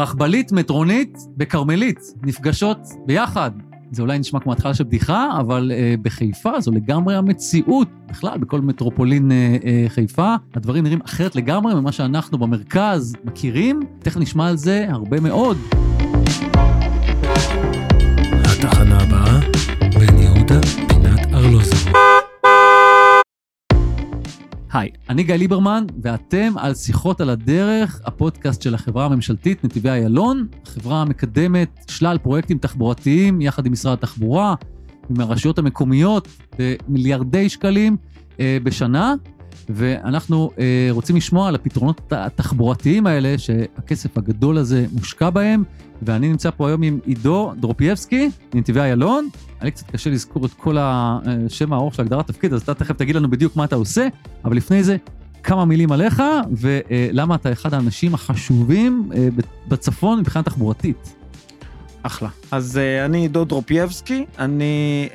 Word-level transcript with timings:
רכבלית, 0.00 0.52
מטרונית 0.52 1.18
וכרמלית 1.38 1.98
נפגשות 2.22 2.78
ביחד. 3.06 3.50
זה 3.92 4.02
אולי 4.02 4.18
נשמע 4.18 4.40
כמו 4.40 4.52
התחלה 4.52 4.74
של 4.74 4.84
בדיחה, 4.84 5.28
אבל 5.40 5.72
uh, 5.74 6.00
בחיפה 6.02 6.60
זו 6.60 6.70
לגמרי 6.70 7.16
המציאות. 7.16 7.88
בכלל, 8.08 8.38
בכל 8.38 8.60
מטרופולין 8.60 9.30
uh, 9.30 9.62
uh, 9.62 9.66
חיפה, 9.88 10.34
הדברים 10.54 10.84
נראים 10.84 11.00
אחרת 11.04 11.36
לגמרי 11.36 11.74
ממה 11.74 11.92
שאנחנו 11.92 12.38
במרכז 12.38 13.16
מכירים. 13.24 13.80
תכף 13.98 14.16
נשמע 14.16 14.48
על 14.48 14.56
זה 14.56 14.86
הרבה 14.88 15.20
מאוד. 15.20 15.56
היי, 24.72 24.90
אני 25.08 25.22
גיא 25.22 25.34
ליברמן, 25.34 25.84
ואתם 26.02 26.52
על 26.56 26.74
שיחות 26.74 27.20
על 27.20 27.30
הדרך, 27.30 28.00
הפודקאסט 28.04 28.62
של 28.62 28.74
החברה 28.74 29.04
הממשלתית 29.04 29.64
נתיבי 29.64 29.90
איילון, 29.90 30.46
חברה 30.64 31.04
מקדמת 31.04 31.84
שלל 31.88 32.18
פרויקטים 32.18 32.58
תחבורתיים 32.58 33.40
יחד 33.40 33.66
עם 33.66 33.72
משרד 33.72 33.92
התחבורה, 33.92 34.54
עם 35.10 35.20
הרשויות 35.20 35.58
המקומיות, 35.58 36.28
במיליארדי 36.58 37.48
שקלים 37.48 37.96
אה, 38.40 38.58
בשנה, 38.62 39.14
ואנחנו 39.68 40.50
אה, 40.58 40.88
רוצים 40.90 41.16
לשמוע 41.16 41.48
על 41.48 41.54
הפתרונות 41.54 42.12
התחבורתיים 42.12 43.06
האלה, 43.06 43.38
שהכסף 43.38 44.18
הגדול 44.18 44.58
הזה 44.58 44.86
מושקע 44.92 45.30
בהם, 45.30 45.64
ואני 46.02 46.28
נמצא 46.28 46.50
פה 46.50 46.68
היום 46.68 46.82
עם 46.82 46.98
עידו 47.04 47.52
דרופייבסקי, 47.60 48.30
מנתיבי 48.54 48.80
איילון. 48.80 49.28
היה 49.60 49.64
לי 49.64 49.70
קצת 49.70 49.90
קשה 49.90 50.10
לזכור 50.10 50.46
את 50.46 50.52
כל 50.52 50.76
השם 50.78 51.72
הארוך 51.72 51.94
של 51.94 52.02
הגדרת 52.02 52.26
תפקיד, 52.26 52.52
אז 52.52 52.62
אתה 52.62 52.74
תכף 52.74 52.96
תגיד 52.96 53.16
לנו 53.16 53.30
בדיוק 53.30 53.56
מה 53.56 53.64
אתה 53.64 53.76
עושה, 53.76 54.08
אבל 54.44 54.56
לפני 54.56 54.82
זה, 54.82 54.96
כמה 55.42 55.64
מילים 55.64 55.92
עליך, 55.92 56.22
ולמה 56.52 57.34
אתה 57.34 57.52
אחד 57.52 57.74
האנשים 57.74 58.14
החשובים 58.14 59.10
אה, 59.14 59.28
בצפון 59.68 60.20
מבחינה 60.20 60.42
תחבורתית. 60.42 61.19
אחלה. 62.02 62.28
אז 62.50 62.80
אה, 62.80 63.04
אני 63.04 63.18
עידו 63.18 63.44
דרופייבסקי, 63.44 64.26
אני 64.38 65.08
אה, 65.12 65.14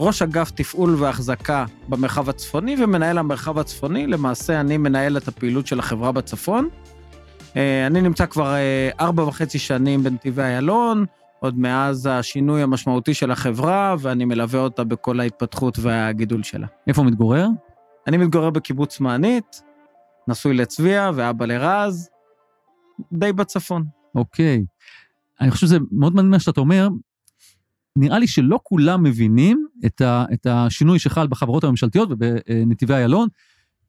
ראש 0.00 0.22
אגף 0.22 0.50
תפעול 0.50 0.94
והחזקה 0.94 1.64
במרחב 1.88 2.28
הצפוני 2.28 2.84
ומנהל 2.84 3.18
המרחב 3.18 3.58
הצפוני. 3.58 4.06
למעשה, 4.06 4.60
אני 4.60 4.76
מנהל 4.76 5.16
את 5.16 5.28
הפעילות 5.28 5.66
של 5.66 5.78
החברה 5.78 6.12
בצפון. 6.12 6.68
אה, 7.52 7.56
אני 7.86 8.00
נמצא 8.00 8.26
כבר 8.26 8.54
אה, 8.54 9.00
ארבע 9.00 9.22
וחצי 9.22 9.58
שנים 9.58 10.02
בנתיבי 10.02 10.42
איילון, 10.42 11.04
עוד 11.40 11.58
מאז 11.58 12.08
השינוי 12.12 12.62
המשמעותי 12.62 13.14
של 13.14 13.30
החברה, 13.30 13.96
ואני 13.98 14.24
מלווה 14.24 14.60
אותה 14.60 14.84
בכל 14.84 15.20
ההתפתחות 15.20 15.78
והגידול 15.78 16.42
שלה. 16.42 16.66
איפה 16.86 17.02
מתגורר? 17.02 17.46
אני 18.06 18.16
מתגורר 18.16 18.50
בקיבוץ 18.50 19.00
מענית, 19.00 19.62
נשוי 20.28 20.54
לצביה 20.54 21.10
ואבא 21.14 21.46
לרז, 21.46 22.08
די 23.12 23.32
בצפון. 23.32 23.84
אוקיי. 24.14 24.64
אני 25.40 25.50
חושב 25.50 25.66
שזה 25.66 25.78
מאוד 25.92 26.14
מעניין 26.14 26.30
מה 26.30 26.38
שאתה 26.38 26.60
אומר. 26.60 26.88
נראה 27.98 28.18
לי 28.18 28.26
שלא 28.26 28.60
כולם 28.62 29.02
מבינים 29.02 29.66
את, 29.86 30.00
ה, 30.00 30.24
את 30.32 30.46
השינוי 30.46 30.98
שחל 30.98 31.26
בחברות 31.26 31.64
הממשלתיות 31.64 32.08
ובנתיבי 32.12 32.94
איילון. 32.94 33.28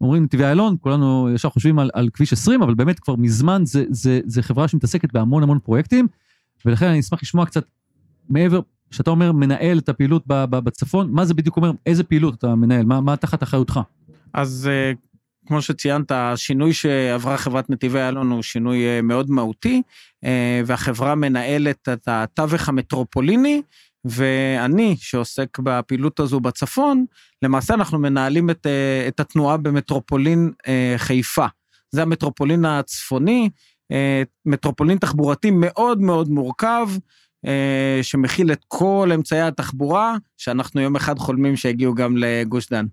אומרים 0.02 0.24
נתיבי 0.24 0.44
איילון, 0.44 0.76
כולנו 0.82 1.30
ישר 1.36 1.50
חושבים 1.50 1.80
על, 1.80 1.90
על 1.94 2.10
כביש 2.14 2.34
20, 2.34 2.62
אבל 2.62 2.74
באמת 2.74 3.00
כבר 3.00 3.16
מזמן 3.16 3.62
זה, 3.66 3.86
זה, 3.90 4.20
זה 4.26 4.42
חברה 4.42 4.68
שמתעסקת 4.68 5.14
בהמון 5.14 5.44
המון 5.44 5.60
פרויקטים, 5.60 6.08
ולכן 6.66 6.86
אני 6.86 7.00
אשמח 7.00 7.20
לשמוע 7.24 7.46
קצת 7.46 7.64
מעבר, 8.30 8.60
שאתה 8.92 9.10
אומר 9.10 9.32
מנהל 9.32 9.78
את 9.78 9.90
הפעילות 9.90 10.24
בצפון, 10.28 11.12
מה 11.12 11.26
זה 11.26 11.34
בדיוק 11.34 11.58
אומר, 11.58 11.72
איזה 11.86 12.04
פעילות 12.04 12.36
אתה 12.36 12.56
מנהל, 12.56 12.86
מה, 12.86 13.02
מה 13.02 13.16
תחת 13.16 13.44
אחריותך? 13.44 13.80
אז 14.34 14.70
אה, 14.72 14.92
כמו 15.48 15.62
שציינת, 15.62 16.12
השינוי 16.12 16.74
שעברה 16.74 17.38
חברת 17.38 17.70
נתיבי 17.70 18.00
איילון 18.00 18.32
הוא 18.32 18.44
שינוי 18.44 18.86
אה, 18.86 19.02
מאוד 19.02 19.32
מהותי, 19.32 19.82
אה, 20.24 20.62
והחברה 20.66 21.16
מנהלת 21.16 21.90
את 21.90 22.08
התווך 22.08 22.70
המטרופוליני, 22.70 23.62
ואני, 24.06 24.96
שעוסק 25.00 25.60
בפעילות 25.60 26.20
הזו 26.20 26.40
בצפון, 26.40 27.06
למעשה 27.42 27.74
אנחנו 27.74 28.00
מנהלים 28.00 28.50
את, 28.50 28.66
אה, 28.66 29.08
את 29.08 29.20
התנועה 29.20 29.58
במטרופולין 29.58 30.52
חיפה. 30.98 31.46
זה 31.92 32.02
המטרופולין 32.02 32.66
הצפוני, 32.66 33.50
מטרופולין 34.46 34.98
תחבורתי 34.98 35.52
מאוד 35.52 36.02
מאוד 36.02 36.30
מורכב, 36.30 36.90
שמכיל 38.02 38.52
את 38.52 38.66
כל 38.68 39.12
אמצעי 39.16 39.42
התחבורה, 39.42 40.16
שאנחנו 40.38 40.82
יום 40.82 40.96
אחד 40.96 41.20
חולמים 41.20 41.56
שיגיעו 41.56 41.96
גם 41.96 42.18
לגוש 42.18 42.70
דן. 42.70 42.86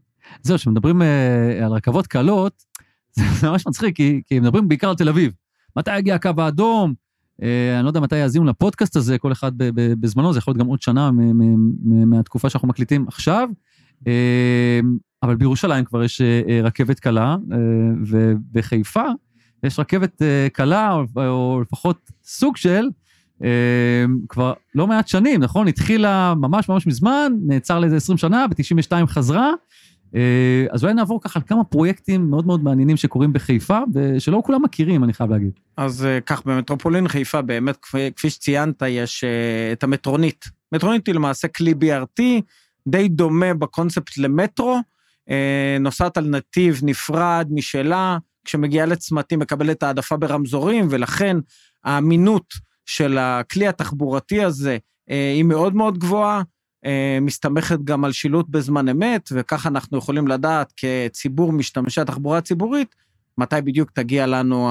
זהו, 0.43 0.57
כשמדברים 0.57 1.03
uh, 1.03 1.65
על 1.65 1.73
רכבות 1.73 2.07
קלות, 2.07 2.63
זה 3.41 3.51
ממש 3.51 3.67
מצחיק, 3.67 3.97
כי, 3.97 4.23
כי 4.27 4.41
מדברים 4.41 4.69
בעיקר 4.69 4.89
על 4.89 4.95
תל 4.95 5.09
אביב. 5.09 5.33
מתי 5.77 5.99
יגיע 5.99 6.15
הקו 6.15 6.31
האדום? 6.39 6.95
Uh, 7.41 7.45
אני 7.77 7.85
לא 7.85 7.89
יודע 7.89 8.01
מתי 8.01 8.17
יאזינו 8.17 8.45
לפודקאסט 8.45 8.97
הזה, 8.97 9.19
כל 9.19 9.33
אחד 9.33 9.53
בזמנו, 10.01 10.33
זה 10.33 10.39
יכול 10.39 10.51
להיות 10.51 10.61
גם 10.61 10.67
עוד 10.67 10.83
שנה 10.83 11.11
מהתקופה 11.85 12.51
שאנחנו 12.51 12.69
מקליטים 12.69 13.05
עכשיו. 13.09 13.49
Uh, 14.01 14.07
אבל 15.23 15.37
בירושלים 15.37 15.85
כבר 15.85 16.05
יש 16.05 16.21
uh, 16.21 16.51
רכבת 16.65 17.01
קלה, 17.01 17.37
uh, 17.51 17.55
ובחיפה 18.07 19.05
יש 19.63 19.79
רכבת 19.79 20.23
uh, 20.23 20.51
קלה, 20.53 20.93
או, 20.93 21.05
או 21.17 21.61
לפחות 21.63 22.11
סוג 22.25 22.57
של, 22.57 22.85
uh, 23.39 23.45
כבר 24.29 24.53
לא 24.75 24.87
מעט 24.87 25.09
שנים, 25.09 25.41
נכון? 25.41 25.69
התחילה 25.69 26.35
ממש 26.37 26.69
ממש 26.69 26.87
מזמן, 26.87 27.33
נעצר 27.47 27.79
לאיזה 27.79 27.97
20 27.97 28.19
שנה, 28.19 28.47
ב-92 28.49 29.07
חזרה. 29.07 29.51
אה, 30.15 30.67
אז 30.71 30.85
אולי 30.85 30.95
נעבור 30.95 31.21
ככה 31.21 31.39
על 31.39 31.47
כמה 31.47 31.65
פרויקטים 31.65 32.31
מאוד 32.31 32.47
מאוד 32.47 32.65
מעניינים 32.65 32.97
שקורים 32.97 33.33
בחיפה, 33.33 33.79
ושלא 33.95 34.43
כולם 34.45 34.63
מכירים, 34.63 35.05
אני 35.05 35.13
חייב 35.13 35.31
להגיד. 35.31 35.51
אז 35.77 36.05
אה, 36.07 36.21
כך, 36.21 36.47
במטרופולין 36.47 37.09
חיפה, 37.09 37.43
באמת, 37.43 37.77
כפי, 37.77 38.13
כפי 38.17 38.31
שציינת, 38.31 38.83
יש 38.89 39.25
אה, 39.25 39.73
את 39.73 39.85
המטרונית. 39.85 40.45
מטרונית 40.73 41.07
היא 41.07 41.15
למעשה 41.15 41.49
כלי 41.49 41.73
BRT, 41.73 42.23
די 42.89 43.09
דומה 43.09 43.55
בקונספט 43.55 44.19
למטרו, 44.19 44.79
נוסעת 45.81 46.17
על 46.17 46.29
נתיב 46.29 46.81
נפרד 46.83 47.49
משלה, 47.51 48.19
כשמגיעה 48.45 48.87
לצמתים 48.87 49.39
מקבלת 49.39 49.83
העדפה 49.83 50.17
ברמזורים, 50.17 50.87
ולכן 50.91 51.37
האמינות 51.85 52.45
של 52.87 53.19
הכלי 53.19 53.69
התחבורתי 53.69 54.45
הזה 54.45 54.79
היא 55.09 55.45
מאוד 55.45 55.75
מאוד 55.75 55.99
גבוהה. 55.99 56.43
אה, 56.87 57.19
מסתמכת 57.21 57.79
גם 57.85 58.05
על 58.05 58.13
שילוט 58.13 58.47
בזמן 58.49 58.89
אמת, 58.89 59.29
וככה 59.33 59.69
אנחנו 59.69 59.99
יכולים 59.99 60.29
לדעת 60.29 60.73
כציבור 60.77 61.53
משתמשי 61.53 62.01
התחבורה 62.01 62.39
הציבורית, 62.39 62.95
מתי 63.39 63.57
בדיוק 63.65 63.91
תגיע 63.91 64.27
לנו 64.27 64.71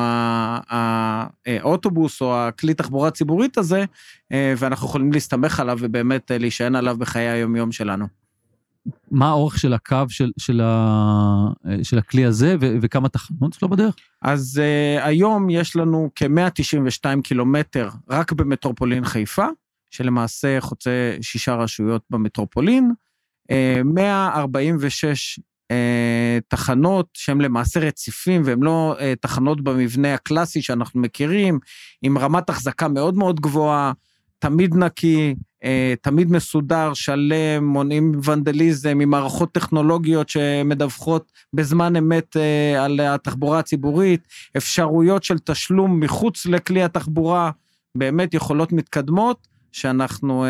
האוטובוס 0.70 2.22
או 2.22 2.38
הכלי 2.40 2.74
תחבורה 2.74 3.12
ציבורית 3.12 3.58
הזה, 3.58 3.86
אה, 4.32 4.54
ואנחנו 4.58 4.88
יכולים 4.88 5.12
להסתמך 5.12 5.60
עליו 5.60 5.78
ובאמת 5.82 6.32
אה, 6.32 6.38
להישען 6.38 6.76
עליו 6.76 6.98
בחיי 6.98 7.30
היומיום 7.30 7.72
שלנו. 7.72 8.08
מה 9.12 9.30
האורך 9.30 9.60
של 9.60 9.74
הקו 9.74 10.06
של, 10.10 10.32
של, 10.38 10.62
ה, 10.64 11.48
של 11.84 11.98
הכלי 11.98 12.26
הזה 12.26 12.56
ו, 12.62 12.76
וכמה 12.82 13.10
תחנות 13.10 13.54
שלו 13.54 13.70
בדרך? 13.70 13.96
אז 14.22 14.62
uh, 14.62 15.04
היום 15.06 15.50
יש 15.50 15.76
לנו 15.76 16.10
כ-192 16.16 17.22
קילומטר 17.24 17.90
רק 18.10 18.32
במטרופולין 18.32 19.06
חיפה, 19.06 19.46
שלמעשה 19.94 20.62
חוצה 20.62 21.18
שישה 21.22 21.56
רשויות 21.56 22.02
במטרופולין, 22.10 22.92
146 23.86 25.40
אה, 25.40 25.44
אה, 25.76 26.40
תחנות 26.48 27.08
שהן 27.14 27.42
למעשה 27.42 27.80
רציפים 27.80 28.42
והן 28.46 28.64
לא 28.64 28.96
אה, 29.00 29.14
תחנות 29.22 29.62
במבנה 29.62 30.14
הקלאסי 30.14 30.62
שאנחנו 30.62 31.02
מכירים, 31.02 31.60
עם 32.02 32.18
רמת 32.18 32.50
החזקה 32.50 32.88
מאוד 32.88 33.16
מאוד 33.16 33.40
גבוהה, 33.40 33.92
תמיד 34.40 34.76
נקי, 34.76 35.36
תמיד 36.02 36.32
מסודר, 36.32 36.94
שלם, 36.94 37.66
מונעים 37.66 38.12
ונדליזם, 38.24 39.00
עם 39.02 39.10
מערכות 39.10 39.52
טכנולוגיות 39.52 40.30
שמדווחות 40.30 41.32
בזמן 41.54 41.96
אמת 41.96 42.36
על 42.80 43.00
התחבורה 43.00 43.60
הציבורית, 43.60 44.28
אפשרויות 44.58 45.24
של 45.24 45.38
תשלום 45.40 46.00
מחוץ 46.00 46.46
לכלי 46.46 46.84
התחבורה, 46.84 47.52
באמת 47.98 48.34
יכולות 48.34 48.72
מתקדמות. 48.72 49.53
שאנחנו 49.74 50.46
uh, 50.46 50.48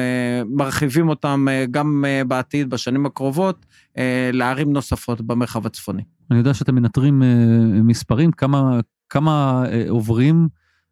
מרחיבים 0.49 1.09
אותם 1.09 1.45
uh, 1.47 1.71
גם 1.71 2.05
uh, 2.05 2.27
בעתיד, 2.27 2.69
בשנים 2.69 3.05
הקרובות, 3.05 3.65
לערים 4.33 4.73
נוספות 4.73 5.21
במרחב 5.21 5.65
הצפוני. 5.65 6.03
אני 6.31 6.39
יודע 6.39 6.53
שאתם 6.53 6.75
מנטרים 6.75 7.23
מספרים, 7.87 8.31
כמה, 8.31 8.79
כמה 9.09 9.63
עוברים 9.89 10.47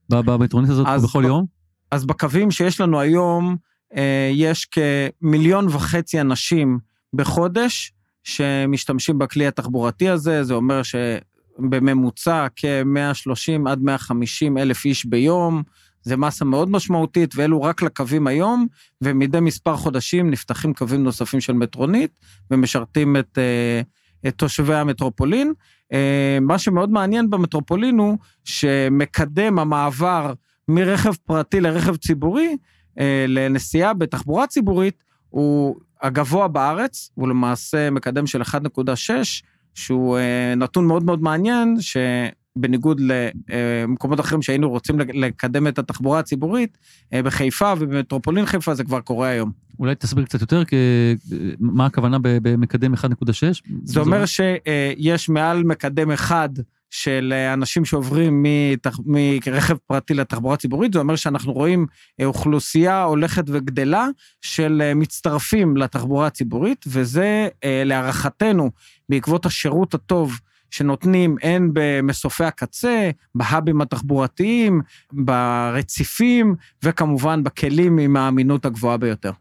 במטרונית 0.10 0.70
הזאת 0.70 0.88
בכל 1.04 1.24
ב- 1.24 1.26
יום? 1.26 1.46
אז 1.92 2.06
בקווים 2.06 2.52
שיש 2.52 2.82
לנו 2.82 3.00
היום, 3.00 3.56
יש 4.34 4.66
כמיליון 4.66 5.68
וחצי 5.68 6.22
אנשים 6.22 6.80
בחודש 7.14 7.94
שמשתמשים 8.24 9.18
בכלי 9.18 9.48
התחבורתי 9.48 10.10
הזה, 10.10 10.44
זה 10.44 10.54
אומר 10.54 10.82
שבממוצע 10.84 12.48
כ-130 12.56 13.70
עד 13.70 13.82
150 13.82 14.58
אלף 14.58 14.86
איש 14.86 15.06
ביום, 15.06 15.64
זה 16.04 16.18
מסה 16.18 16.46
מאוד 16.46 16.70
משמעותית, 16.70 17.34
ואלו 17.36 17.62
רק 17.62 17.82
לקווים 17.82 18.28
היום, 18.28 18.68
ומדי 19.02 19.40
מספר 19.40 19.76
חודשים 19.76 20.32
נפתחים 20.32 20.74
קווים 20.74 21.04
נוספים 21.04 21.42
של 21.42 21.54
מטרונית, 21.54 22.12
ומשרתים 22.52 23.18
את, 23.18 23.38
אה, 23.38 23.82
את 24.28 24.36
תושבי 24.36 24.76
המטרופולין. 24.76 25.54
אה, 25.94 26.38
מה 26.42 26.60
שמאוד 26.60 26.92
מעניין 26.92 27.30
במטרופולין 27.30 27.98
הוא 27.98 28.18
שמקדם 28.44 29.60
המעבר 29.60 30.34
מרכב 30.68 31.14
פרטי 31.26 31.62
לרכב 31.62 31.96
ציבורי, 31.96 32.58
אה, 33.00 33.26
לנסיעה 33.28 33.94
בתחבורה 33.94 34.48
ציבורית, 34.48 35.04
הוא 35.30 35.76
הגבוה 36.02 36.48
בארץ, 36.48 37.10
הוא 37.14 37.28
למעשה 37.28 37.90
מקדם 37.90 38.28
של 38.28 38.42
1.6, 38.42 39.44
שהוא 39.76 40.18
נתון 40.58 40.88
מאוד 40.88 41.04
מאוד 41.04 41.22
מעניין, 41.22 41.76
שבניגוד 42.58 43.02
למקומות 43.50 44.20
אחרים 44.20 44.42
שהיינו 44.42 44.70
רוצים 44.70 45.00
לקדם 45.00 45.68
את 45.68 45.80
התחבורה 45.80 46.20
הציבורית, 46.20 46.78
אה, 47.14 47.24
בחיפה 47.24 47.74
ובמטרופולין 47.80 48.46
חיפה 48.46 48.74
זה 48.74 48.84
כבר 48.84 49.02
קורה 49.02 49.28
היום. 49.28 49.52
אולי 49.80 49.96
תסביר 49.96 50.26
קצת 50.26 50.42
יותר, 50.42 50.66
כי 50.66 50.76
מה 51.60 51.86
הכוונה 51.86 52.18
במקדם 52.22 52.94
1.6? 52.94 53.00
זה 53.84 54.00
אומר 54.00 54.26
שיש 54.26 55.30
מעל 55.30 55.64
מקדם 55.64 56.12
אחד 56.12 56.50
של 56.90 57.34
אנשים 57.54 57.86
שעוברים 57.86 58.44
מתח... 58.44 59.00
מרכב 59.06 59.78
פרטי 59.88 60.14
לתחבורה 60.14 60.58
ציבורית, 60.58 60.94
זה 60.94 61.00
אומר 61.00 61.16
שאנחנו 61.16 61.54
רואים 61.54 61.86
אוכלוסייה 62.24 63.04
הולכת 63.04 63.44
וגדלה 63.48 64.08
של 64.42 64.92
מצטרפים 64.96 65.78
לתחבורה 65.78 66.28
הציבורית, 66.28 66.86
וזה 66.88 67.48
להערכתנו, 67.66 68.72
בעקבות 69.10 69.46
השירות 69.46 69.94
הטוב 69.94 70.40
שנותנים 70.72 71.36
הן 71.44 71.70
במסופי 71.74 72.44
הקצה, 72.44 73.12
בהאבים 73.36 73.82
התחבורתיים, 73.82 74.82
ברציפים, 75.14 76.56
וכמובן 76.84 77.44
בכלים 77.44 77.98
עם 77.98 78.18
האמינות 78.18 78.66
הגבוהה 78.66 78.98
ביותר. 78.98 79.32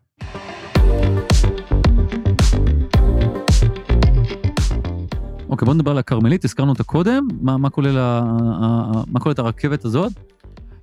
אוקיי, 5.49 5.67
בוא 5.67 5.75
נדבר 5.75 5.91
על 5.91 5.99
הכרמלית, 5.99 6.45
הזכרנו 6.45 6.71
אותה 6.71 6.85
קודם, 6.85 7.29
מה, 7.41 7.57
מה, 7.57 7.71
כולל 7.71 7.99
ה, 7.99 8.23
ה, 8.63 9.03
מה 9.07 9.21
כוללת 9.21 9.39
הרכבת 9.39 9.85
הזאת? 9.85 10.13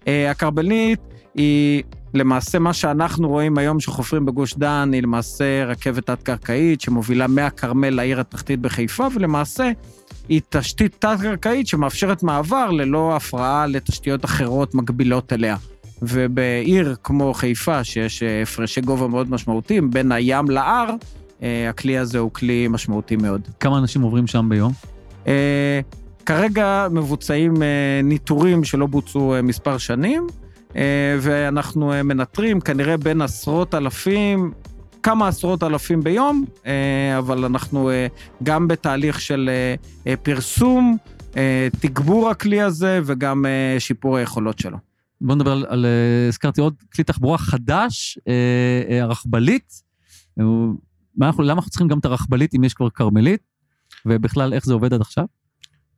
אה, 0.07 0.31
הכרמלית 0.31 0.99
היא 1.35 1.83
למעשה 2.13 2.59
מה 2.59 2.73
שאנחנו 2.73 3.29
רואים 3.29 3.57
היום 3.57 3.79
שחופרים 3.79 4.25
בגוש 4.25 4.53
דן, 4.53 4.89
היא 4.93 5.03
למעשה 5.03 5.65
רכבת 5.65 6.05
תת-קרקעית 6.05 6.81
שמובילה 6.81 7.27
מהכרמל 7.27 7.89
לעיר 7.89 8.19
התחתית 8.19 8.61
בחיפה, 8.61 9.07
ולמעשה 9.15 9.71
היא 10.29 10.41
תשתית 10.49 10.95
תת-קרקעית 10.99 11.67
שמאפשרת 11.67 12.23
מעבר 12.23 12.71
ללא 12.71 13.15
הפרעה 13.15 13.67
לתשתיות 13.67 14.25
אחרות 14.25 14.75
מקבילות 14.75 15.33
אליה. 15.33 15.57
ובעיר 16.01 16.95
כמו 17.03 17.33
חיפה, 17.33 17.83
שיש 17.83 18.23
הפרשי 18.23 18.81
גובה 18.81 19.07
מאוד 19.07 19.31
משמעותיים 19.31 19.91
בין 19.91 20.11
הים 20.11 20.49
להר, 20.49 20.89
אה, 21.43 21.69
הכלי 21.69 21.97
הזה 21.97 22.19
הוא 22.19 22.31
כלי 22.33 22.67
משמעותי 22.69 23.15
מאוד. 23.15 23.41
כמה 23.59 23.77
אנשים 23.77 24.01
עוברים 24.01 24.27
שם 24.27 24.45
ביום? 24.49 24.71
אה, 25.27 25.79
כרגע 26.25 26.87
מבוצעים 26.91 27.63
אה, 27.63 28.01
ניטורים 28.03 28.63
שלא 28.63 28.85
בוצעו 28.85 29.35
מספר 29.43 29.77
שנים, 29.77 30.27
ואנחנו 31.21 31.93
מנטרים 32.03 32.59
כנראה 32.59 32.97
בין 32.97 33.21
עשרות 33.21 33.75
אלפים, 33.75 34.51
כמה 35.07 35.27
עשרות 35.27 35.63
אלפים 35.63 36.01
ביום, 36.01 36.45
אבל 37.17 37.45
אנחנו 37.45 37.91
גם 38.43 38.67
בתהליך 38.67 39.21
של 39.21 39.49
פרסום, 40.23 40.97
תגבור 41.79 42.29
הכלי 42.29 42.61
הזה 42.61 42.99
וגם 43.05 43.45
שיפור 43.79 44.17
היכולות 44.17 44.59
שלו. 44.59 44.77
בוא 45.21 45.35
נדבר 45.35 45.51
על, 45.51 45.65
על 45.69 45.85
הזכרתי 46.29 46.61
עוד 46.61 46.73
כלי 46.93 47.03
תחבורה 47.03 47.37
חדש, 47.37 48.19
הרכבלית. 49.01 49.73
אנחנו, 51.21 51.43
למה 51.43 51.53
אנחנו 51.53 51.69
צריכים 51.69 51.87
גם 51.87 51.99
את 51.99 52.05
הרכבלית 52.05 52.55
אם 52.55 52.63
יש 52.63 52.73
כבר 52.73 52.89
כרמלית, 52.89 53.41
ובכלל 54.05 54.53
איך 54.53 54.65
זה 54.65 54.73
עובד 54.73 54.93
עד 54.93 55.01
עכשיו? 55.01 55.25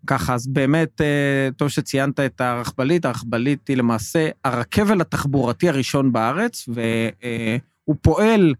ככה, 0.08 0.34
אז 0.34 0.48
באמת, 0.48 1.02
אה, 1.02 1.50
טוב 1.58 1.70
שציינת 1.70 2.20
את 2.20 2.42
הרכבלית, 2.42 3.06
הרכבלית 3.06 3.68
היא 3.68 3.78
למעשה 3.78 4.30
הרכבל 4.46 5.02
התחבורתי 5.02 5.70
הראשון 5.70 6.12
בארץ, 6.12 6.70
והוא 6.70 7.96
פועל 8.02 8.54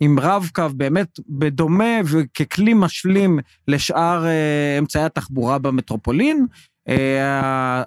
עם 0.00 0.18
רב-קו 0.18 0.64
באמת 0.74 1.20
בדומה 1.28 2.00
וככלי 2.04 2.74
משלים 2.74 3.38
לשאר 3.68 4.26
אה, 4.26 4.78
אמצעי 4.78 5.04
התחבורה 5.04 5.58
במטרופולין. 5.58 6.46
אה, 6.88 7.82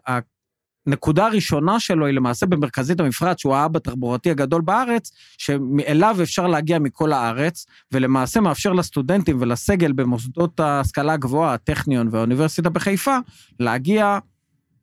הנקודה 0.87 1.25
הראשונה 1.25 1.79
שלו 1.79 2.05
היא 2.05 2.15
למעשה 2.15 2.45
במרכזית 2.45 2.99
המפרץ, 2.99 3.39
שהוא 3.39 3.55
האב 3.55 3.77
התחבורתי 3.77 4.31
הגדול 4.31 4.61
בארץ, 4.61 5.11
שאליו 5.37 6.17
אפשר 6.23 6.47
להגיע 6.47 6.79
מכל 6.79 7.13
הארץ, 7.13 7.65
ולמעשה 7.91 8.41
מאפשר 8.41 8.73
לסטודנטים 8.73 9.37
ולסגל 9.41 9.91
במוסדות 9.91 10.59
ההשכלה 10.59 11.13
הגבוהה, 11.13 11.53
הטכניון 11.53 12.07
והאוניברסיטה 12.11 12.69
בחיפה, 12.69 13.17
להגיע 13.59 14.19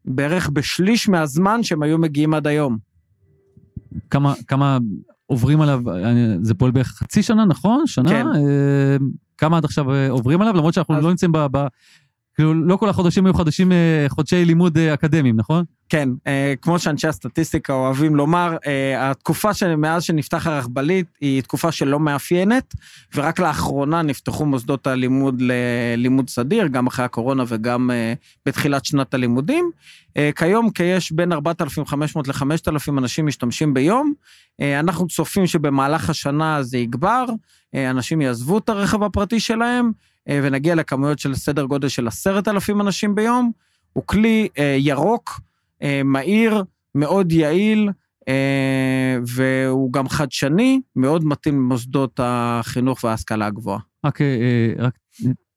בערך 0.04 0.48
בשליש 0.48 1.08
מהזמן 1.08 1.62
שהם 1.62 1.82
היו 1.82 1.98
מגיעים 1.98 2.34
עד 2.34 2.46
היום. 2.46 2.78
כמה, 4.10 4.34
כמה 4.46 4.78
עוברים 5.30 5.60
עליו, 5.60 5.82
זה 6.42 6.54
פועל 6.54 6.70
בערך 6.70 6.88
חצי 6.88 7.22
שנה, 7.22 7.44
נכון? 7.44 7.86
שנה? 7.86 8.10
כן. 8.10 8.26
אה, 8.26 8.96
כמה 9.38 9.56
עד 9.56 9.64
עכשיו 9.64 9.92
אה, 9.92 10.10
עוברים 10.10 10.40
עליו, 10.40 10.54
למרות 10.54 10.74
שאנחנו 10.74 10.96
אז... 10.96 11.04
לא 11.04 11.10
נמצאים 11.10 11.32
ב... 11.32 11.38
ב 11.52 11.66
כאילו, 12.34 12.54
לא 12.54 12.76
כל 12.76 12.88
החודשים 12.88 13.26
היו 13.26 13.34
חודשים, 13.34 13.72
אה, 13.72 14.06
חודשי 14.08 14.44
לימוד 14.44 14.78
אה, 14.78 14.94
אקדמיים, 14.94 15.36
נכון? 15.36 15.64
כן, 15.88 16.08
אה, 16.26 16.54
כמו 16.62 16.78
שאנשי 16.78 17.08
הסטטיסטיקה 17.08 17.72
אוהבים 17.72 18.16
לומר, 18.16 18.56
התקופה 18.98 19.54
שמאז 19.54 20.02
שנפתח 20.02 20.46
הרכבלית 20.46 21.06
היא 21.20 21.42
תקופה 21.42 21.72
שלא 21.72 22.00
מאפיינת, 22.00 22.74
ורק 23.14 23.38
לאחרונה 23.38 24.02
נפתחו 24.02 24.46
מוסדות 24.46 24.86
הלימוד 24.86 25.42
ללימוד 25.42 26.28
סדיר, 26.30 26.66
גם 26.66 26.86
אחרי 26.86 27.04
הקורונה 27.04 27.44
וגם 27.46 27.90
בתחילת 28.46 28.84
שנת 28.84 29.14
הלימודים. 29.14 29.70
כיום 30.36 30.70
כיש 30.70 31.12
בין 31.12 31.32
4,500 31.32 32.28
ל-5,000 32.28 32.98
אנשים 32.98 33.26
משתמשים 33.26 33.74
ביום. 33.74 34.12
אנחנו 34.62 35.06
צופים 35.06 35.46
שבמהלך 35.46 36.10
השנה 36.10 36.62
זה 36.62 36.78
יגבר, 36.78 37.24
אנשים 37.74 38.20
יעזבו 38.20 38.58
את 38.58 38.68
הרכב 38.68 39.02
הפרטי 39.02 39.40
שלהם, 39.40 39.90
ונגיע 40.28 40.74
לכמויות 40.74 41.18
של 41.18 41.34
סדר 41.34 41.64
גודל 41.64 41.88
של 41.88 42.08
עשרת 42.08 42.48
אלפים 42.48 42.80
אנשים 42.80 43.14
ביום. 43.14 43.50
הוא 43.92 44.04
כלי 44.06 44.48
אה, 44.58 44.76
ירוק, 44.78 45.40
אה, 45.82 46.00
מהיר, 46.04 46.64
מאוד 46.94 47.32
יעיל, 47.32 47.88
והוא 49.26 49.92
גם 49.92 50.08
חדשני, 50.08 50.80
מאוד 50.96 51.24
מתאים 51.24 51.54
למוסדות 51.54 52.20
החינוך 52.22 53.04
וההשכלה 53.04 53.46
הגבוהה. 53.46 53.78
רק, 54.06 54.18
רק 54.78 54.94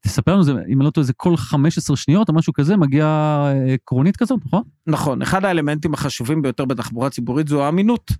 תספר 0.01 0.35
לנו, 0.35 0.59
אם 0.67 0.77
אני 0.77 0.85
לא 0.85 0.89
טועה, 0.89 1.05
זה 1.05 1.13
כל 1.13 1.37
15 1.37 1.95
שניות 1.95 2.29
או 2.29 2.33
משהו 2.33 2.53
כזה, 2.53 2.77
מגיעה 2.77 3.51
עקרונית 3.73 4.17
כזאת, 4.17 4.39
נכון? 4.45 4.63
נכון, 4.87 5.21
אחד 5.21 5.45
האלמנטים 5.45 5.93
החשובים 5.93 6.41
ביותר 6.41 6.65
בתחבורה 6.65 7.09
ציבורית 7.09 7.47
זו 7.47 7.63
האמינות. 7.65 8.11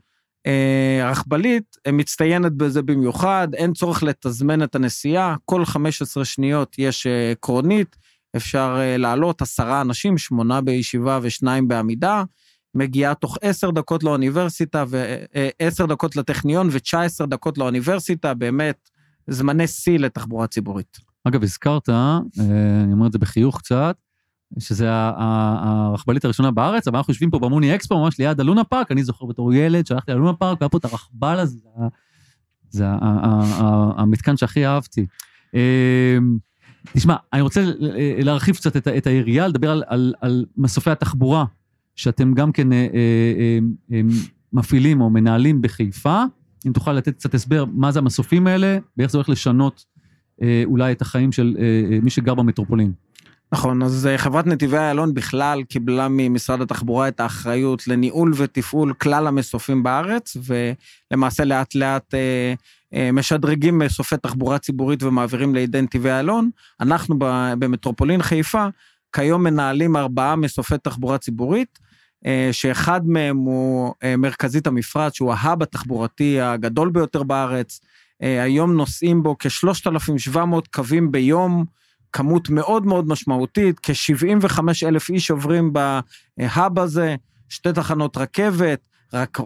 הרכבלית 1.04 1.78
אה, 1.88 1.92
מצטיינת 1.92 2.52
בזה 2.52 2.82
במיוחד, 2.82 3.48
אין 3.54 3.74
צורך 3.74 4.04
לתזמן 4.04 4.64
את 4.64 4.76
הנסיעה, 4.76 5.36
כל 5.46 5.66
15 5.66 6.26
שניות 6.26 6.76
יש 6.78 7.08
אה, 7.08 7.34
אפשר 8.36 8.76
אה, 8.80 8.98
לעלות 8.98 9.42
עשרה 9.42 9.82
אנשים, 9.82 10.18
שמונה 10.18 10.62
בישיבה 10.62 11.20
ושניים 11.22 11.68
בעמידה, 11.68 12.24
מגיעה 12.76 13.16
תוך 13.16 13.38
עשר 13.42 13.72
דקות 13.72 14.04
לאוניברסיטה 14.04 14.84
ועשר 14.88 15.86
דקות 15.86 16.16
לטכניון 16.16 16.70
ו-19 16.72 17.26
דקות 17.26 17.58
לאוניברסיטה, 17.58 18.34
באמת 18.34 18.90
זמני 19.28 19.68
שיא 19.68 20.00
לתחבורה 20.00 20.48
ציבורית. 20.48 20.98
אגב, 21.24 21.44
הזכרת, 21.44 21.90
אני 21.90 22.94
אומר 22.94 23.08
את 23.08 23.12
זה 23.12 23.20
בחיוך 23.20 23.60
קצת, 23.60 23.96
שזה 24.60 24.88
הרכבלית 24.92 26.26
הראשונה 26.26 26.52
בארץ, 26.52 26.88
אבל 26.88 26.98
אנחנו 26.98 27.12
יושבים 27.12 27.30
פה 27.30 27.40
במוני 27.40 27.76
אקספו, 27.76 28.04
ממש 28.04 28.20
ליד 28.20 28.40
הלונה 28.40 28.64
פארק, 28.64 28.92
אני 28.92 29.04
זוכר 29.04 29.26
בתור 29.26 29.54
ילד 29.54 29.88
שהלכתי 29.88 30.12
ללונה 30.12 30.34
פארק, 30.34 30.62
והיה 30.62 30.70
פה 30.70 30.78
את 30.78 30.86
הרכבל 30.86 31.40
הזה, 31.40 31.60
זה 32.70 32.86
המתקן 33.98 34.38
שהכי 34.38 34.66
אהבתי. 34.66 35.06
אמ, 35.54 35.60
תשמע, 36.94 37.16
אני 37.34 37.42
רוצה 37.42 37.72
להרחיב 38.18 38.56
קצת 38.56 38.78
את, 38.78 38.88
את 38.88 39.08
היריעה, 39.08 39.48
לדבר 39.48 39.72
על, 39.72 39.84
על, 39.88 40.14
על 40.22 40.46
מסופי 40.58 40.90
התחבורה, 40.92 41.46
שאתם 41.96 42.34
גם 42.34 42.52
כן 42.52 42.74
אה, 42.74 42.88
אה, 42.94 43.60
אה, 43.92 44.02
מפעילים 44.54 45.02
או 45.02 45.10
מנהלים 45.10 45.62
בחיפה. 45.62 46.24
אם 46.68 46.72
תוכל 46.72 46.94
לתת 46.94 47.16
קצת 47.16 47.34
הסבר 47.34 47.66
מה 47.66 47.92
זה 47.92 48.00
המסופים 48.00 48.48
האלה, 48.48 48.78
ואיך 48.98 49.12
זה 49.12 49.18
הולך 49.18 49.30
לשנות 49.30 49.86
אולי 50.66 50.92
את 50.92 51.02
החיים 51.02 51.32
של 51.32 51.58
מי 52.04 52.10
שגר 52.10 52.34
במטרופולין. 52.34 52.92
נכון, 53.54 53.84
אז 53.84 54.08
אה, 54.08 54.18
חברת 54.18 54.48
נתיבי 54.48 54.78
איילון 54.78 55.14
בכלל 55.14 55.64
קיבלה 55.64 56.08
ממשרד 56.10 56.62
התחבורה 56.62 57.08
את 57.08 57.20
האחריות 57.20 57.88
לניהול 57.88 58.34
ותפעול 58.38 58.94
כלל 58.94 59.28
המסופים 59.28 59.84
בארץ, 59.84 60.38
ולמעשה 60.46 61.46
לאט 61.46 61.76
לאט 61.76 62.14
אה, 62.14 62.54
אה, 62.94 63.12
משדרגים 63.12 63.80
מסופי 63.80 64.18
תחבורה 64.18 64.60
ציבורית 64.60 65.04
ומעבירים 65.04 65.56
לידי 65.56 65.82
נתיבי 65.82 66.10
איילון. 66.10 66.50
אנחנו 66.80 67.16
במטרופולין 67.60 68.22
חיפה 68.22 68.68
כיום 69.16 69.44
מנהלים 69.44 69.96
ארבעה 69.96 70.36
מסופי 70.36 70.76
תחבורה 70.84 71.18
ציבורית, 71.18 71.80
אה, 72.26 72.50
שאחד 72.52 73.08
מהם 73.08 73.38
הוא 73.38 73.94
אה, 74.04 74.18
מרכזית 74.18 74.68
המפרץ, 74.68 75.16
שהוא 75.16 75.34
ההאב 75.34 75.64
התחבורתי 75.64 76.42
הגדול 76.42 76.90
ביותר 76.90 77.24
בארץ. 77.24 77.80
אה, 78.24 78.44
היום 78.44 78.74
נוסעים 78.74 79.24
בו 79.24 79.36
כ-3,700 79.40 80.38
קווים 80.74 81.12
ביום. 81.12 81.66
כמות 82.14 82.50
מאוד 82.50 82.86
מאוד 82.86 83.08
משמעותית, 83.08 83.80
כ-75 83.84 84.60
אלף 84.84 85.10
איש 85.10 85.32
עוברים 85.32 85.74
בהאב 85.74 86.80
הזה, 86.80 87.16
שתי 87.50 87.74
תחנות 87.74 88.18
רכבת, 88.18 88.80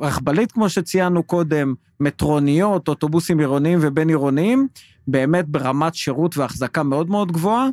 רכבלית 0.01 0.51
כמו 0.51 0.69
שציינו 0.69 1.24
קודם, 1.24 1.74
מטרוניות, 2.00 2.88
אוטובוסים 2.88 3.39
עירוניים 3.39 3.79
ובין 3.81 4.09
עירוניים, 4.09 4.67
באמת 5.07 5.47
ברמת 5.47 5.95
שירות 5.95 6.38
והחזקה 6.38 6.83
מאוד 6.83 7.09
מאוד 7.09 7.31
גבוהה. 7.31 7.67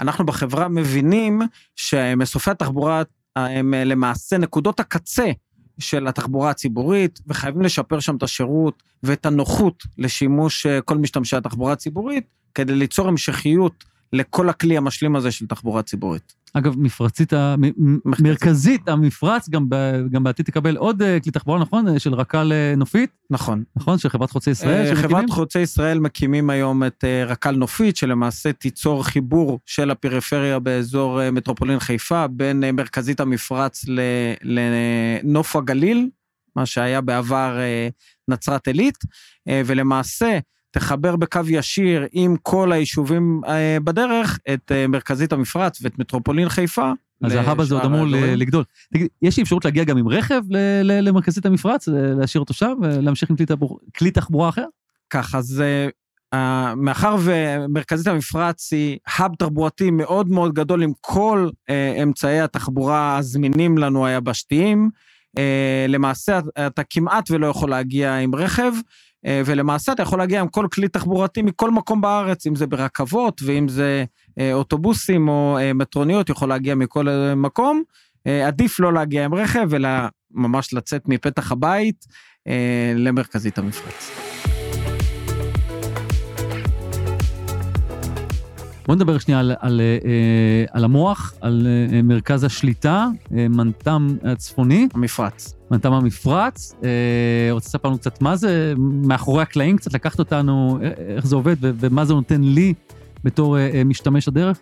אנחנו 0.00 0.26
בחברה 0.26 0.68
מבינים 0.68 1.42
שמסופי 1.76 2.50
התחבורה 2.50 3.02
הם 3.36 3.74
למעשה 3.74 4.38
נקודות 4.38 4.80
הקצה 4.80 5.30
של 5.78 6.06
התחבורה 6.06 6.50
הציבורית, 6.50 7.20
וחייבים 7.26 7.62
לשפר 7.62 8.00
שם 8.00 8.16
את 8.16 8.22
השירות 8.22 8.82
ואת 9.02 9.26
הנוחות 9.26 9.82
לשימוש 9.98 10.66
אה, 10.66 10.80
כל 10.80 10.98
משתמשי 10.98 11.36
התחבורה 11.36 11.72
הציבורית, 11.72 12.24
כדי 12.54 12.74
ליצור 12.74 13.08
המשכיות 13.08 13.84
לכל 14.12 14.48
הכלי 14.48 14.76
המשלים 14.76 15.16
הזה 15.16 15.30
של 15.30 15.46
תחבורה 15.46 15.82
ציבורית. 15.82 16.42
אגב, 16.54 16.78
מפרצית, 16.78 17.32
מרכזית. 18.04 18.26
מרכזית 18.26 18.88
המפרץ, 18.88 19.48
גם 19.48 19.66
ב- 19.68 20.06
גם 20.10 20.24
בעתיד 20.24 20.46
תקבל 20.46 20.76
עוד 20.76 21.02
אה, 21.02 21.20
כלי 21.20 21.32
תחבורה, 21.32 21.58
נכון? 21.58 21.88
אה, 21.88 21.98
של 21.98 22.14
רק"ל 22.14 22.52
אה, 22.52 22.74
נופית, 22.76 23.10
נכון. 23.30 23.64
נכון? 23.76 23.98
של 23.98 24.08
חברת 24.08 24.30
חוצה 24.30 24.50
ישראל. 24.50 24.94
חברת 24.94 25.30
חוצה 25.30 25.60
ישראל 25.60 26.00
מקימים 26.00 26.50
היום 26.50 26.84
את 26.84 27.04
רק"ל 27.26 27.50
נופית, 27.50 27.96
שלמעשה 27.96 28.52
תיצור 28.52 29.04
חיבור 29.04 29.60
של 29.66 29.90
הפריפריה 29.90 30.58
באזור 30.58 31.30
מטרופולין 31.30 31.78
חיפה, 31.78 32.26
בין 32.26 32.64
מרכזית 32.72 33.20
המפרץ 33.20 33.84
לנוף 34.42 35.56
הגליל, 35.56 36.08
מה 36.56 36.66
שהיה 36.66 37.00
בעבר 37.00 37.58
נצרת 38.28 38.66
עילית, 38.66 38.98
ולמעשה 39.48 40.38
תחבר 40.72 41.16
בקו 41.16 41.40
ישיר 41.48 42.06
עם 42.12 42.36
כל 42.42 42.72
היישובים 42.72 43.40
אה, 43.46 43.78
בדרך 43.84 44.38
את 44.54 44.72
אה, 44.72 44.86
מרכזית 44.86 45.32
המפרץ 45.32 45.78
ואת 45.82 45.98
מטרופולין 45.98 46.48
חיפה. 46.48 46.92
אז 47.24 47.32
ההאב 47.34 47.60
הזה 47.60 47.74
עוד 47.74 47.84
אמור. 47.84 48.06
לגדול. 48.10 48.64
תגיד, 48.94 49.08
יש 49.22 49.36
לי 49.36 49.42
אפשרות 49.42 49.64
להגיע 49.64 49.84
גם 49.84 49.98
עם 49.98 50.08
רכב 50.08 50.42
למרכזית 50.82 51.46
המפרץ, 51.46 51.88
אה, 51.88 51.94
להשאיר 51.94 52.40
אותו 52.40 52.54
שם 52.54 52.72
ולהמשיך 52.82 53.30
עם 53.30 53.36
כלי 53.36 53.46
תחבור- 53.46 53.78
כלי 53.96 54.10
תחבורה 54.10 54.48
אחר? 54.48 54.64
כך, 55.10 55.34
אז 55.34 55.62
מאחר 56.76 57.16
ומרכזית 57.20 58.06
המפרץ 58.06 58.72
היא 58.72 58.98
האב 59.06 59.34
תחבורתי 59.38 59.90
מאוד 59.90 60.28
מאוד 60.28 60.54
גדול 60.54 60.82
עם 60.82 60.92
כל 61.00 61.48
אמצעי 62.02 62.40
התחבורה 62.40 63.16
הזמינים 63.16 63.78
לנו 63.78 64.06
היבשתיים, 64.06 64.90
למעשה 65.88 66.40
אתה 66.66 66.82
כמעט 66.90 67.30
ולא 67.30 67.46
יכול 67.46 67.70
להגיע 67.70 68.14
עם 68.16 68.34
רכב, 68.34 68.72
ולמעשה 69.24 69.92
אתה 69.92 70.02
יכול 70.02 70.18
להגיע 70.18 70.40
עם 70.40 70.48
כל 70.48 70.66
כלי 70.72 70.88
תחבורתי 70.88 71.42
מכל 71.42 71.70
מקום 71.70 72.00
בארץ, 72.00 72.46
אם 72.46 72.54
זה 72.54 72.66
ברכבות 72.66 73.40
ואם 73.44 73.68
זה 73.68 74.04
uh, 74.30 74.42
אוטובוסים 74.52 75.28
או 75.28 75.58
uh, 75.58 75.74
מטרוניות, 75.74 76.28
יכול 76.28 76.48
להגיע 76.48 76.74
מכל 76.74 77.06
מקום. 77.36 77.82
עדיף 78.46 78.80
לא 78.80 78.92
להגיע 78.92 79.24
עם 79.24 79.34
רכב, 79.34 79.74
אלא 79.74 79.88
ממש 80.30 80.74
לצאת 80.74 81.02
מפתח 81.08 81.52
הבית 81.52 82.06
למרכזית 82.96 83.58
המפרץ. 83.58 84.32
בוא 88.86 88.94
נדבר 88.94 89.18
שנייה 89.18 89.40
על, 89.40 89.52
על, 89.60 89.80
אה, 89.80 90.64
על 90.70 90.84
המוח, 90.84 91.34
על 91.40 91.66
אה, 91.92 92.02
מרכז 92.02 92.44
השליטה, 92.44 93.06
אה, 93.36 93.48
מנת"ם 93.48 94.16
הצפוני, 94.24 94.88
המפרץ. 94.94 95.61
מנת"ם 95.72 95.92
המפרץ. 95.92 96.74
אה, 96.84 97.48
רוצה 97.50 97.68
לספר 97.68 97.88
לנו 97.88 97.98
קצת 97.98 98.22
מה 98.22 98.36
זה, 98.36 98.74
מאחורי 98.78 99.42
הקלעים 99.42 99.76
קצת 99.76 99.94
לקחת 99.94 100.18
אותנו, 100.18 100.78
אה, 100.82 100.90
איך 101.16 101.26
זה 101.26 101.36
עובד 101.36 101.56
ומה 101.60 102.04
זה 102.04 102.14
נותן 102.14 102.40
לי 102.40 102.74
בתור 103.24 103.58
אה, 103.58 103.70
אה, 103.74 103.84
משתמש 103.84 104.28
הדרך? 104.28 104.58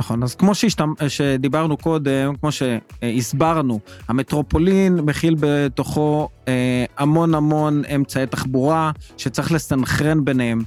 נכון, 0.00 0.22
אז 0.22 0.34
כמו 0.34 0.54
שהשתמ... 0.54 0.92
שדיברנו 1.08 1.76
קודם, 1.76 2.34
כמו 2.40 2.50
שהסברנו, 2.52 3.80
המטרופולין 4.08 4.96
מכיל 4.96 5.36
בתוכו 5.40 6.28
אה, 6.48 6.84
המון 6.98 7.34
המון 7.34 7.82
אמצעי 7.94 8.26
תחבורה 8.26 8.90
שצריך 9.16 9.52
לסנכרן 9.52 10.24
ביניהם, 10.24 10.62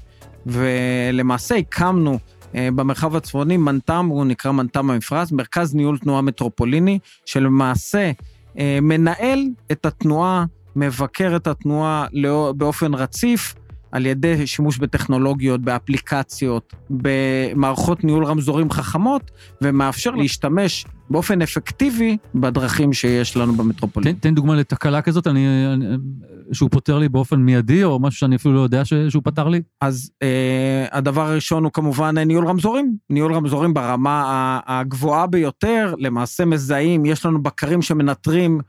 ולמעשה 0.46 1.56
הקמנו 1.56 2.20
אה, 2.56 2.70
במרחב 2.76 3.16
הצפוני 3.16 3.58
מנת"ם, 3.58 4.06
הוא 4.06 4.26
נקרא 4.26 4.52
מנת"ם 4.52 4.90
המפרץ, 4.90 5.32
מרכז 5.32 5.76
ניהול 5.76 5.98
תנועה 5.98 6.22
מטרופוליני, 6.22 7.00
שלמעשה 7.26 8.00
אה, 8.00 8.12
מנהל 8.82 9.40
את 9.72 9.86
התנועה, 9.86 10.46
מבקר 10.76 11.36
את 11.36 11.48
התנועה 11.48 12.08
באופן 12.58 12.94
רציף, 12.94 13.56
על 13.94 14.06
ידי 14.06 14.48
שימוש 14.48 14.78
בטכנולוגיות, 14.78 15.62
באפליקציות, 15.62 16.74
במערכות 16.90 18.04
ניהול 18.04 18.26
רמזורים 18.26 18.72
חכמות, 18.72 19.32
ומאפשר 19.62 20.12
להשתמש 20.12 20.86
באופן 21.10 21.42
אפקטיבי 21.42 22.18
בדרכים 22.36 22.94
שיש 22.94 23.38
לנו 23.38 23.54
במטרופולין. 23.54 24.14
תן, 24.14 24.20
תן 24.20 24.36
דוגמה 24.36 24.56
לתקלה 24.56 25.02
כזאת, 25.02 25.28
אני, 25.28 25.48
אני, 25.74 25.86
שהוא 26.52 26.70
פותר 26.70 27.00
לי 27.00 27.10
באופן 27.10 27.40
מיידי, 27.40 27.84
או 27.84 28.00
משהו 28.00 28.20
שאני 28.20 28.36
אפילו 28.36 28.54
לא 28.54 28.60
יודע 28.60 28.86
ש, 28.86 28.94
שהוא 28.94 29.24
פתר 29.26 29.48
לי. 29.48 29.62
אז 29.82 30.12
אה, 30.24 30.86
הדבר 30.92 31.28
הראשון 31.28 31.64
הוא 31.64 31.72
כמובן 31.72 32.18
ניהול 32.18 32.48
רמזורים. 32.48 32.96
ניהול 33.10 33.34
רמזורים 33.34 33.74
ברמה 33.74 34.60
הגבוהה 34.66 35.28
ביותר, 35.28 35.94
למעשה 35.98 36.46
מזהים, 36.46 37.06
יש 37.06 37.26
לנו 37.26 37.44
בקרים 37.44 37.82
שמנטרים 37.82 38.60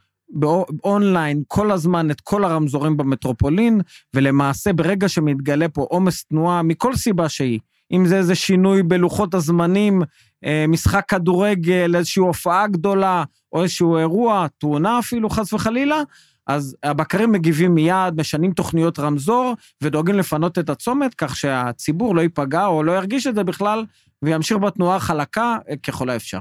אונליין 0.85 1.43
כל 1.49 1.71
הזמן 1.71 2.11
את 2.11 2.21
כל 2.21 2.45
הרמזורים 2.45 2.97
במטרופולין, 2.97 3.81
ולמעשה 4.15 4.73
ברגע 4.73 5.09
שמתגלה 5.09 5.69
פה 5.69 5.87
עומס 5.91 6.25
תנועה 6.25 6.63
מכל 6.63 6.97
סיבה 6.97 7.29
שהיא, 7.29 7.61
אם 7.93 8.07
זה 8.07 8.17
איזה 8.17 8.35
שינוי 8.35 8.83
בלוחות 8.83 9.35
הזמנים, 9.35 10.03
אה, 10.45 10.65
משחק 10.69 11.05
כדורגל, 11.09 11.97
איזושהי 11.97 12.21
הופעה 12.21 12.67
גדולה, 12.67 13.25
או 13.53 13.63
איזשהו 13.63 13.97
אירוע, 13.97 14.47
תאונה 14.59 14.99
אפילו, 14.99 15.31
חס 15.31 15.53
וחלילה, 15.53 16.03
אז 16.47 16.77
הבקרים 16.83 17.33
מגיבים 17.33 17.75
מיד, 17.75 18.15
משנים 18.17 18.53
תוכניות 18.53 18.99
רמזור, 18.99 19.55
ודואגים 19.83 20.15
לפנות 20.15 20.59
את 20.59 20.71
הצומת, 20.71 21.15
כך 21.15 21.37
שהציבור 21.37 22.15
לא 22.15 22.21
ייפגע 22.21 22.67
או 22.67 22.83
לא 22.83 22.93
ירגיש 22.93 23.27
את 23.27 23.35
זה 23.35 23.45
בכלל, 23.45 23.85
וימשיך 24.23 24.57
בתנועה 24.59 25.01
חלקה 25.01 25.57
אה, 25.71 25.77
ככל 25.77 26.11
האפשר. 26.11 26.39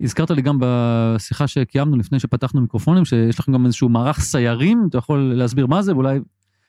הזכרת 0.00 0.30
לי 0.30 0.42
גם 0.42 0.58
בשיחה 0.60 1.46
שקיימנו 1.46 1.96
לפני 1.96 2.20
שפתחנו 2.20 2.60
מיקרופונים, 2.60 3.04
שיש 3.04 3.40
לכם 3.40 3.52
גם 3.52 3.66
איזשהו 3.66 3.88
מערך 3.88 4.20
סיירים, 4.20 4.86
אתה 4.90 4.98
יכול 4.98 5.32
להסביר 5.36 5.66
מה 5.66 5.82
זה, 5.82 5.94
ואולי 5.94 6.18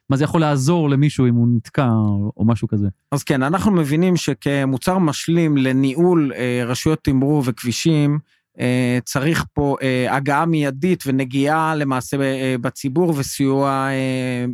מה 0.10 0.18
זה 0.18 0.24
יכול 0.24 0.42
לעזור 0.42 0.90
למישהו 0.90 1.28
אם 1.28 1.36
הוא 1.36 1.48
נתקע 1.56 1.90
או, 2.38 2.46
משהו 2.46 2.68
כזה. 2.68 2.88
אז 3.12 3.24
כן, 3.24 3.44
אנחנו 3.44 3.72
מבינים 3.72 4.18
שכמוצר 4.18 4.98
משלים 4.98 5.58
לניהול 5.58 6.32
אה, 6.36 6.64
רשויות 6.66 7.00
תמרור 7.04 7.44
וכבישים, 7.46 8.20
אה, 8.60 9.00
צריך 9.06 9.46
פה 9.54 9.76
אה, 9.82 10.16
הגעה 10.16 10.46
מיידית 10.46 11.04
ונגיעה 11.08 11.76
למעשה 11.76 12.22
אה, 12.22 12.56
בציבור 12.62 13.14
וסיוע 13.18 13.88
אה, 13.90 14.46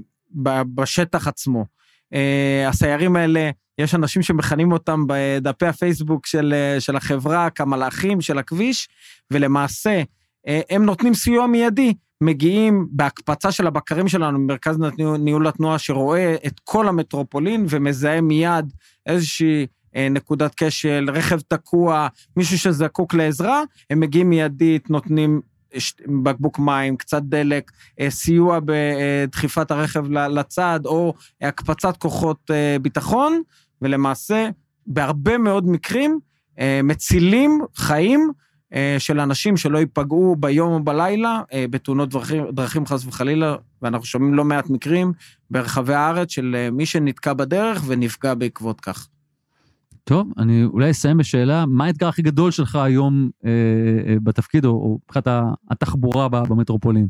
בשטח 0.75 1.27
עצמו. 1.27 1.65
אה, 2.15 2.69
הסיירים 2.69 3.15
האלה, 3.15 3.49
יש 3.77 3.95
אנשים 3.95 4.21
שמכנים 4.21 4.71
אותם 4.71 5.03
בדפי 5.07 5.65
הפייסבוק 5.65 6.25
של, 6.25 6.53
אה, 6.53 6.79
של 6.79 6.95
החברה 6.95 7.49
כמלאכים 7.49 8.21
של 8.21 8.37
הכביש, 8.37 8.87
ולמעשה 9.31 10.01
אה, 10.47 10.61
הם 10.69 10.85
נותנים 10.85 11.13
סיוע 11.13 11.47
מיידי. 11.47 11.93
מגיעים 12.21 12.87
בהקפצה 12.91 13.51
של 13.51 13.67
הבקרים 13.67 14.07
שלנו 14.07 14.39
ממרכז 14.39 14.77
ניהול- 15.19 15.47
התנועה 15.47 15.79
שרואה 15.79 16.35
את 16.47 16.59
כל 16.63 16.87
המטרופולין 16.87 17.65
ומזהה 17.69 18.21
מיד 18.21 18.73
איזושהי 19.05 19.67
נקודת 19.95 20.53
כשל, 20.57 21.09
רכב 21.13 21.39
תקוע, 21.39 22.07
מישהו 22.37 22.59
שזקוק 22.59 23.13
לעזרה, 23.13 23.63
הם 23.89 23.99
מגיעים 23.99 24.29
מיידית, 24.29 24.89
נותנים 24.89 25.41
בקבוק 26.23 26.59
מים, 26.59 26.97
קצת 26.97 27.21
דלק, 27.23 27.71
אה, 27.99 28.09
סיוע 28.09 28.59
בדחיפת 28.65 29.71
הרכב 29.71 30.11
לצד, 30.11 30.79
או 30.85 31.13
הקפצת 31.41 31.97
כוחות 31.97 32.51
אה, 32.51 32.77
ביטחון, 32.81 33.41
ולמעשה, 33.81 34.49
בהרבה 34.87 35.37
מאוד 35.37 35.67
מקרים, 35.67 36.19
אה, 36.59 36.79
מצילים 36.83 37.61
חיים 37.75 38.31
של 38.97 39.19
אנשים 39.19 39.57
שלא 39.57 39.77
ייפגעו 39.77 40.35
ביום 40.39 40.73
או 40.73 40.83
בלילה 40.83 41.41
בתאונות 41.69 42.09
דרכים, 42.09 42.43
דרכים 42.51 42.85
חס 42.85 43.05
וחלילה, 43.05 43.55
ואנחנו 43.81 44.05
שומעים 44.05 44.33
לא 44.33 44.43
מעט 44.43 44.69
מקרים 44.69 45.13
ברחבי 45.51 45.93
הארץ 45.93 46.31
של 46.31 46.69
מי 46.71 46.85
שנתקע 46.85 47.33
בדרך 47.33 47.83
ונפגע 47.87 48.33
בעקבות 48.33 48.81
כך. 48.81 49.07
טוב, 50.07 50.27
אני 50.37 50.63
אולי 50.63 50.91
אסיים 50.91 51.17
בשאלה, 51.17 51.65
מה 51.65 51.85
האתגר 51.85 52.07
הכי 52.07 52.21
גדול 52.21 52.51
שלך 52.51 52.75
היום 52.75 53.29
אה, 53.45 53.49
אה, 54.07 54.15
בתפקיד, 54.23 54.65
או, 54.65 54.99
מבחינת 55.03 55.27
התחבורה 55.71 56.29
במטרופולין? 56.29 57.07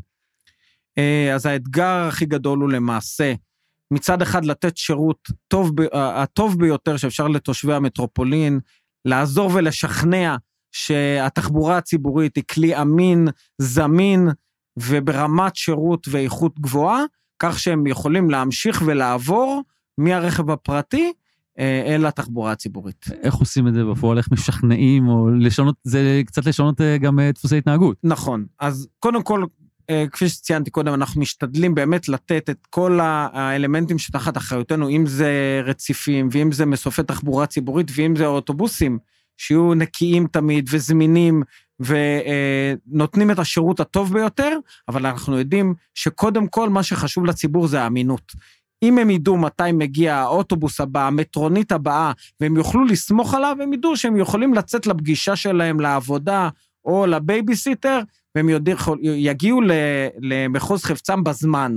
אה, 0.98 1.34
אז 1.34 1.46
האתגר 1.46 2.06
הכי 2.08 2.26
גדול 2.26 2.58
הוא 2.58 2.70
למעשה, 2.70 3.34
מצד 3.90 4.22
אחד 4.22 4.44
לתת 4.44 4.76
שירות 4.76 5.28
טוב, 5.48 5.70
הטוב 5.92 6.58
ביותר 6.58 6.96
שאפשר 6.96 7.28
לתושבי 7.28 7.74
המטרופולין, 7.74 8.60
לעזור 9.04 9.50
ולשכנע 9.54 10.36
שהתחבורה 10.72 11.76
הציבורית 11.76 12.36
היא 12.36 12.44
כלי 12.50 12.80
אמין, 12.80 13.28
זמין 13.58 14.28
וברמת 14.76 15.56
שירות 15.56 16.08
ואיכות 16.10 16.60
גבוהה, 16.60 17.02
כך 17.38 17.58
שהם 17.58 17.86
יכולים 17.86 18.30
להמשיך 18.30 18.82
ולעבור 18.86 19.62
מהרכב 19.98 20.50
הפרטי 20.50 21.12
אל 21.58 22.06
התחבורה 22.06 22.52
הציבורית. 22.52 23.06
איך 23.22 23.34
עושים 23.34 23.68
את 23.68 23.74
זה 23.74 23.84
בפועל, 23.84 24.18
איך 24.18 24.28
משכנעים, 24.32 25.08
או 25.08 25.30
לשנות, 25.30 25.74
זה 25.84 26.22
קצת 26.26 26.46
לשנות 26.46 26.80
אה, 26.80 26.98
גם 26.98 27.20
אה, 27.20 27.32
דפוסי 27.32 27.58
התנהגות. 27.58 27.96
נכון. 28.04 28.46
אז 28.60 28.88
קודם 28.98 29.22
כל, 29.22 29.44
אה, 29.90 30.04
כפי 30.12 30.28
שציינתי 30.28 30.70
קודם, 30.70 30.94
אנחנו 30.94 31.20
משתדלים 31.20 31.74
באמת 31.74 32.08
לתת 32.08 32.50
את 32.50 32.66
כל 32.70 32.98
האלמנטים 33.02 33.98
שתחת 33.98 34.36
אחריותנו, 34.36 34.88
אם 34.88 35.06
זה 35.06 35.60
רציפים, 35.64 36.28
ואם 36.32 36.52
זה 36.52 36.66
מסופי 36.66 37.02
תחבורה 37.02 37.46
ציבורית, 37.46 37.90
ואם 37.94 38.16
זה 38.16 38.26
אוטובוסים, 38.26 38.98
שיהיו 39.38 39.74
נקיים 39.74 40.26
תמיד 40.26 40.68
וזמינים, 40.72 41.42
ונותנים 41.80 43.30
את 43.30 43.38
השירות 43.38 43.80
הטוב 43.80 44.12
ביותר, 44.12 44.58
אבל 44.88 45.06
אנחנו 45.06 45.38
יודעים 45.38 45.74
שקודם 45.94 46.46
כל 46.46 46.68
מה 46.68 46.82
שחשוב 46.82 47.26
לציבור 47.26 47.66
זה 47.66 47.82
האמינות. 47.82 48.32
אם 48.82 48.98
הם 48.98 49.10
ידעו 49.10 49.36
מתי 49.36 49.72
מגיע 49.72 50.16
האוטובוס 50.16 50.80
הבא, 50.80 51.06
המטרונית 51.06 51.72
הבאה, 51.72 52.12
והם 52.40 52.56
יוכלו 52.56 52.84
לסמוך 52.84 53.34
עליו, 53.34 53.56
הם 53.62 53.72
ידעו 53.72 53.96
שהם 53.96 54.16
יכולים 54.16 54.54
לצאת 54.54 54.86
לפגישה 54.86 55.36
שלהם, 55.36 55.80
לעבודה 55.80 56.48
או 56.84 57.06
לבייביסיטר, 57.06 58.00
והם 58.34 58.48
יגיעו 59.02 59.60
למחוז 60.20 60.84
חפצם 60.84 61.24
בזמן. 61.24 61.76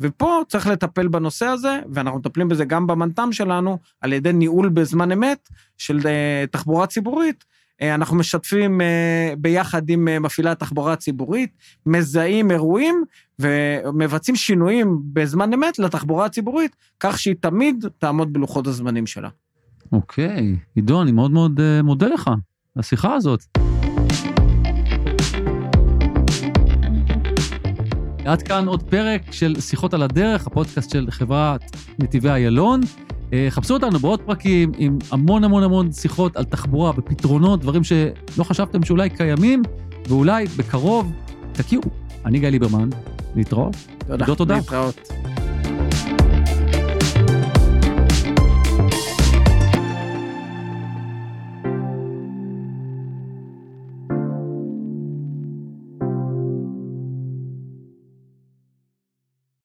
ופה 0.00 0.40
צריך 0.48 0.66
לטפל 0.66 1.08
בנושא 1.08 1.46
הזה, 1.46 1.80
ואנחנו 1.92 2.18
מטפלים 2.18 2.48
בזה 2.48 2.64
גם 2.64 2.86
במנת"ם 2.86 3.32
שלנו, 3.32 3.78
על 4.00 4.12
ידי 4.12 4.32
ניהול 4.32 4.68
בזמן 4.68 5.12
אמת 5.12 5.48
של 5.78 6.00
אה, 6.06 6.44
תחבורה 6.50 6.86
ציבורית. 6.86 7.44
אה, 7.82 7.94
אנחנו 7.94 8.16
משתפים 8.16 8.80
אה, 8.80 9.34
ביחד 9.38 9.90
עם 9.90 10.08
אה, 10.08 10.18
מפעילי 10.18 10.50
התחבורה 10.50 10.92
הציבורית, 10.92 11.50
מזהים 11.86 12.50
אירועים 12.50 13.04
ומבצעים 13.38 14.36
שינויים 14.36 14.98
בזמן 15.12 15.52
אמת 15.52 15.78
לתחבורה 15.78 16.26
הציבורית, 16.26 16.76
כך 17.00 17.18
שהיא 17.18 17.34
תמיד 17.40 17.84
תעמוד 17.98 18.32
בלוחות 18.32 18.66
הזמנים 18.66 19.06
שלה. 19.06 19.28
אוקיי, 19.92 20.56
עידו, 20.74 21.02
אני 21.02 21.12
מאוד 21.12 21.30
מאוד 21.30 21.60
מודה 21.82 22.06
לך 22.06 22.28
על 22.28 22.34
השיחה 22.76 23.14
הזאת. 23.14 23.44
עד 28.24 28.42
כאן 28.42 28.68
עוד 28.68 28.82
פרק 28.82 29.32
של 29.32 29.60
שיחות 29.60 29.94
על 29.94 30.02
הדרך, 30.02 30.46
הפודקאסט 30.46 30.90
של 30.90 31.06
חברת 31.10 31.76
נתיבי 31.98 32.28
איילון. 32.28 32.80
אה, 33.32 33.46
חפשו 33.50 33.74
אותנו 33.74 33.98
בעוד 33.98 34.20
פרקים 34.20 34.72
עם 34.78 34.98
המון 35.10 35.44
המון 35.44 35.62
המון 35.62 35.92
שיחות 35.92 36.36
על 36.36 36.44
תחבורה 36.44 36.92
ופתרונות, 36.96 37.60
דברים 37.60 37.84
שלא 37.84 38.44
חשבתם 38.44 38.84
שאולי 38.84 39.10
קיימים, 39.10 39.62
ואולי 40.08 40.46
בקרוב 40.56 41.12
תכירו. 41.52 41.82
אני 42.24 42.38
גיא 42.38 42.48
ליברמן, 42.48 42.88
להתראות. 43.36 43.76
תודה. 44.06 44.34
תודה. 44.34 44.56
להתראות. 44.56 45.08